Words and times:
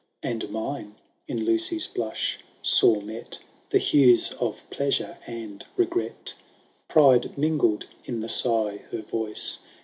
And 0.23 0.49
mine, 0.49 0.95
in 1.27 1.45
Lucy^s 1.45 1.87
blush, 1.93 2.39
saw 2.63 3.01
met 3.01 3.37
The 3.69 3.77
hues 3.77 4.31
of 4.39 4.67
pleasure 4.71 5.19
and 5.27 5.63
regret; 5.77 6.33
Pride 6.87 7.37
mingled 7.37 7.85
in 8.05 8.21
the 8.21 8.27
sigh 8.27 8.77
her 8.89 9.03
voice. 9.03 9.59